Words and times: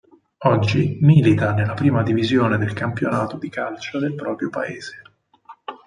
Oggi 0.45 0.97
milita 1.01 1.53
nella 1.53 1.75
prima 1.75 2.01
divisione 2.01 2.57
del 2.57 2.73
campionato 2.73 3.37
di 3.37 3.49
calcio 3.49 3.99
del 3.99 4.15
proprio 4.15 4.49
paese. 4.49 5.01